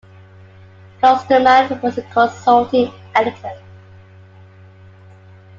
Klosterman 0.99 1.79
was 1.83 1.99
a 1.99 2.01
consulting 2.01 2.91
editor. 3.13 3.55